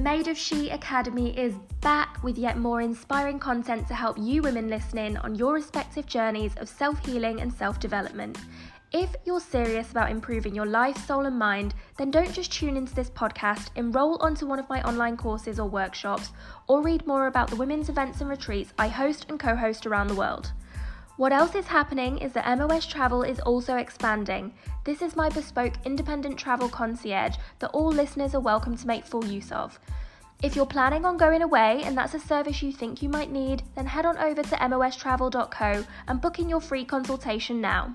[0.00, 1.52] Made of She Academy is
[1.82, 6.56] back with yet more inspiring content to help you women listening on your respective journeys
[6.56, 8.38] of self healing and self development.
[8.92, 12.94] If you're serious about improving your life, soul, and mind, then don't just tune into
[12.94, 16.32] this podcast, enroll onto one of my online courses or workshops,
[16.66, 20.08] or read more about the women's events and retreats I host and co host around
[20.08, 20.50] the world.
[21.20, 24.54] What else is happening is that MOS Travel is also expanding.
[24.84, 29.26] This is my bespoke independent travel concierge that all listeners are welcome to make full
[29.26, 29.78] use of.
[30.42, 33.64] If you're planning on going away and that's a service you think you might need,
[33.74, 37.94] then head on over to mostravel.co and book in your free consultation now.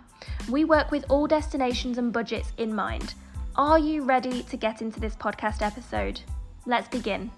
[0.52, 3.16] We work with all destinations and budgets in mind.
[3.56, 6.22] Are you ready to get into this podcast episode?
[6.68, 7.32] Let's begin.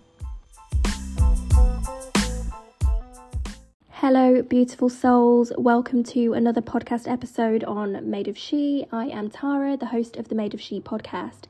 [4.02, 5.52] Hello, beautiful souls.
[5.58, 8.86] Welcome to another podcast episode on Made of She.
[8.92, 11.46] I am Tara, the host of the Made of She podcast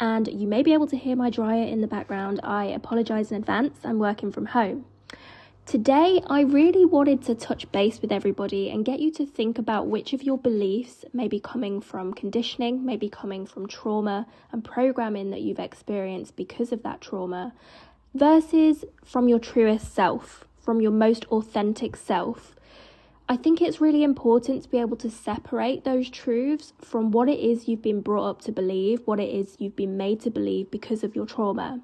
[0.00, 2.40] and you may be able to hear my dryer in the background.
[2.42, 4.86] I apologise in advance, I'm working from home.
[5.66, 9.86] Today, I really wanted to touch base with everybody and get you to think about
[9.86, 15.28] which of your beliefs may be coming from conditioning, maybe coming from trauma and programming
[15.32, 17.52] that you've experienced because of that trauma,
[18.14, 22.54] versus from your truest self, from your most authentic self
[23.30, 27.38] I think it's really important to be able to separate those truths from what it
[27.38, 30.68] is you've been brought up to believe, what it is you've been made to believe
[30.72, 31.80] because of your trauma.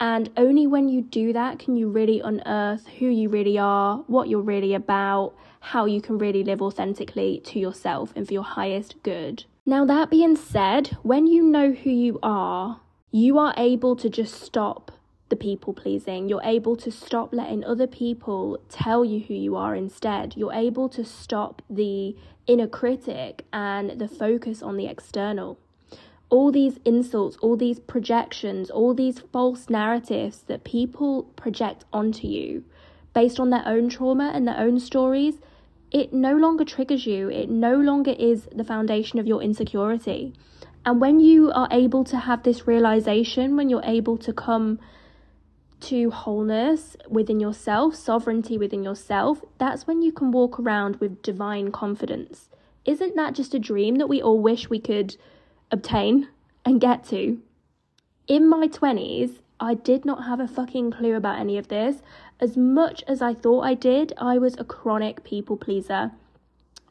[0.00, 4.30] And only when you do that can you really unearth who you really are, what
[4.30, 9.02] you're really about, how you can really live authentically to yourself and for your highest
[9.02, 9.44] good.
[9.66, 12.80] Now, that being said, when you know who you are,
[13.10, 14.90] you are able to just stop
[15.28, 16.28] the people pleasing.
[16.28, 20.34] You're able to stop letting other people tell you who you are instead.
[20.36, 25.58] You're able to stop the inner critic and the focus on the external.
[26.30, 32.64] All these insults, all these projections, all these false narratives that people project onto you
[33.14, 35.36] based on their own trauma and their own stories,
[35.90, 37.30] it no longer triggers you.
[37.30, 40.34] It no longer is the foundation of your insecurity.
[40.84, 44.78] And when you are able to have this realization, when you're able to come
[45.80, 51.70] to wholeness within yourself, sovereignty within yourself, that's when you can walk around with divine
[51.70, 52.48] confidence.
[52.84, 55.16] Isn't that just a dream that we all wish we could
[55.70, 56.28] obtain
[56.64, 57.40] and get to?
[58.26, 62.02] In my 20s, I did not have a fucking clue about any of this.
[62.40, 66.12] As much as I thought I did, I was a chronic people pleaser.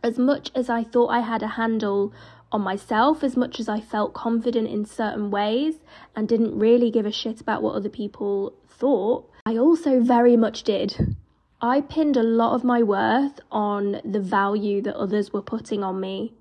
[0.04, 2.14] As much as I thought I had a handle
[2.52, 5.76] on myself as much as I felt confident in certain ways
[6.16, 10.64] and didn't really give a shit about what other people thought, I also very much
[10.64, 11.16] did.
[11.62, 16.00] I pinned a lot of my worth on the value that others were putting on
[16.00, 16.34] me.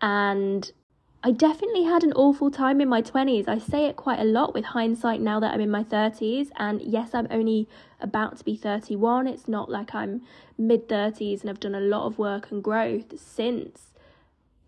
[0.00, 0.70] And
[1.24, 3.48] I definitely had an awful time in my 20s.
[3.48, 6.50] I say it quite a lot with hindsight now that I'm in my 30s.
[6.56, 7.68] And yes, I'm only
[8.00, 9.26] about to be 31.
[9.26, 10.22] It's not like I'm
[10.56, 13.90] mid 30s and I've done a lot of work and growth since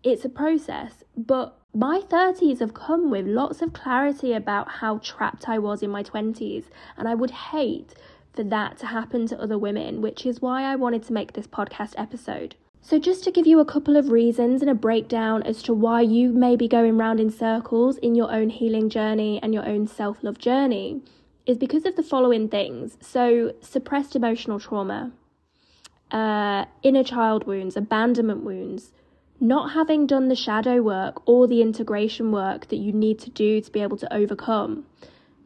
[0.03, 5.47] it's a process, but my 30s have come with lots of clarity about how trapped
[5.47, 6.65] I was in my 20s,
[6.97, 7.93] and I would hate
[8.33, 11.47] for that to happen to other women, which is why I wanted to make this
[11.47, 12.55] podcast episode.
[12.81, 16.01] So, just to give you a couple of reasons and a breakdown as to why
[16.01, 19.85] you may be going round in circles in your own healing journey and your own
[19.85, 21.01] self love journey,
[21.45, 22.97] is because of the following things.
[23.01, 25.11] So, suppressed emotional trauma,
[26.09, 28.91] uh, inner child wounds, abandonment wounds,
[29.39, 33.61] not having done the shadow work or the integration work that you need to do
[33.61, 34.85] to be able to overcome,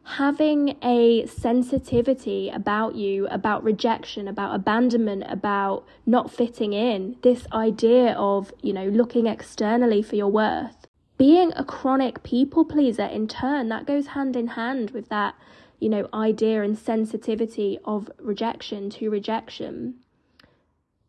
[0.04, 8.12] having a sensitivity about you, about rejection, about abandonment, about not fitting in, this idea
[8.12, 10.86] of, you know, looking externally for your worth.
[11.16, 15.36] Being a chronic people pleaser, in turn, that goes hand in hand with that,
[15.78, 19.94] you know, idea and sensitivity of rejection to rejection.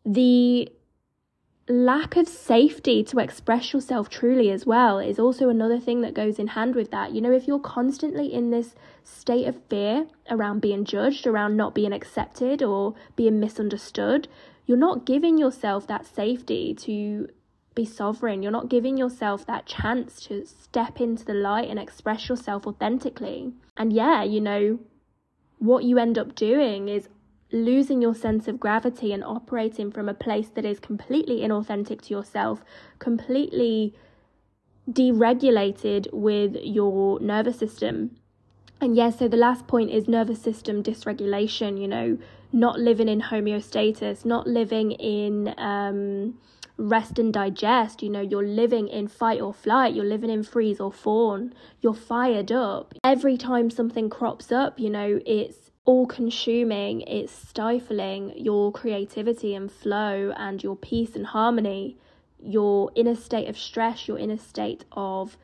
[0.04, 0.70] The
[1.68, 6.38] lack of safety to express yourself truly as well is also another thing that goes
[6.38, 7.12] in hand with that.
[7.12, 11.74] You know, if you're constantly in this state of fear around being judged, around not
[11.74, 14.28] being accepted or being misunderstood,
[14.64, 17.28] you're not giving yourself that safety to
[17.74, 18.42] be sovereign.
[18.42, 23.52] You're not giving yourself that chance to step into the light and express yourself authentically.
[23.76, 24.78] And yeah, you know,
[25.58, 27.08] what you end up doing is
[27.52, 32.14] losing your sense of gravity and operating from a place that is completely inauthentic to
[32.14, 32.64] yourself,
[32.98, 33.94] completely
[34.90, 38.16] deregulated with your nervous system.
[38.80, 42.18] And yes, yeah, so the last point is nervous system dysregulation, you know,
[42.52, 46.38] not living in homeostasis, not living in um,
[46.76, 48.02] rest and digest.
[48.02, 51.94] You know, you're living in fight or flight, you're living in freeze or fawn, you're
[51.94, 52.94] fired up.
[53.02, 59.70] Every time something crops up, you know, it's all consuming, it's stifling your creativity and
[59.70, 61.96] flow and your peace and harmony,
[62.42, 65.36] your inner state of stress, your inner state of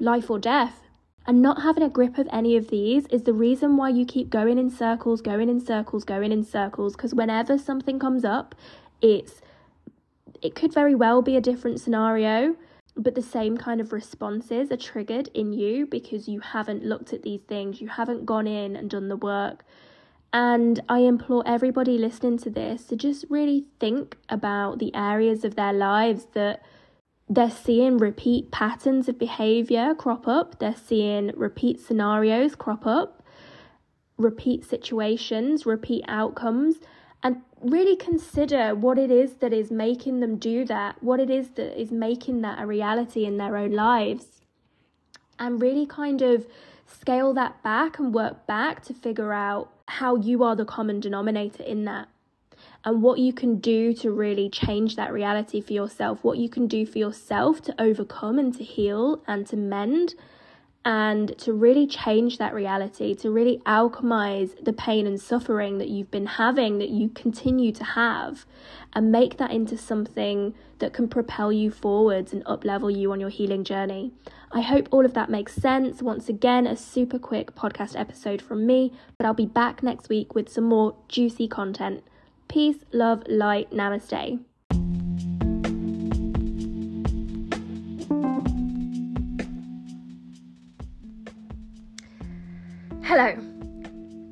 [0.00, 0.80] life or death.
[1.26, 4.30] And not having a grip of any of these is the reason why you keep
[4.30, 6.96] going in circles, going in circles, going in circles.
[6.96, 8.54] Because whenever something comes up,
[9.02, 9.42] it's
[10.40, 12.56] it could very well be a different scenario,
[12.98, 17.22] but the same kind of responses are triggered in you because you haven't looked at
[17.22, 19.64] these things, you haven't gone in and done the work.
[20.32, 25.54] And I implore everybody listening to this to just really think about the areas of
[25.54, 26.62] their lives that
[27.30, 33.22] they're seeing repeat patterns of behavior crop up, they're seeing repeat scenarios crop up,
[34.16, 36.76] repeat situations, repeat outcomes,
[37.22, 41.50] and really consider what it is that is making them do that, what it is
[41.50, 44.42] that is making that a reality in their own lives,
[45.38, 46.46] and really kind of
[46.86, 51.62] scale that back and work back to figure out how you are the common denominator
[51.62, 52.08] in that
[52.84, 56.66] and what you can do to really change that reality for yourself, what you can
[56.66, 60.14] do for yourself to overcome and to heal and to mend
[60.84, 66.10] and to really change that reality, to really alchemize the pain and suffering that you've
[66.10, 68.46] been having, that you continue to have,
[68.92, 73.28] and make that into something that can propel you forwards and uplevel you on your
[73.28, 74.12] healing journey.
[74.50, 76.00] I hope all of that makes sense.
[76.00, 80.34] Once again, a super quick podcast episode from me, but I'll be back next week
[80.34, 82.02] with some more juicy content.
[82.48, 84.40] Peace, love, light, namaste.
[93.10, 93.34] Hello.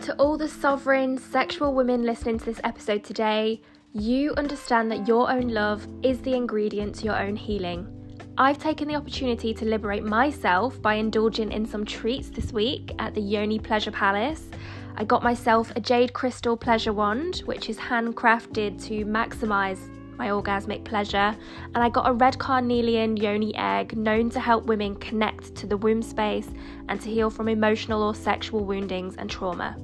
[0.00, 3.62] To all the sovereign, sexual women listening to this episode today,
[3.94, 7.88] you understand that your own love is the ingredient to your own healing.
[8.37, 13.14] I've taken the opportunity to liberate myself by indulging in some treats this week at
[13.14, 14.50] the Yoni Pleasure Palace
[14.99, 20.84] I got myself a jade crystal pleasure wand, which is handcrafted to maximize my orgasmic
[20.84, 21.36] pleasure,
[21.74, 25.76] and I got a red carnelian yoni egg known to help women connect to the
[25.76, 26.48] womb space
[26.88, 29.76] and to heal from emotional or sexual woundings and trauma.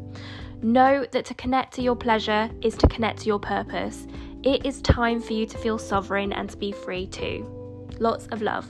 [0.63, 4.07] Know that to connect to your pleasure is to connect to your purpose.
[4.43, 7.47] It is time for you to feel sovereign and to be free too.
[7.99, 8.67] Lots of love.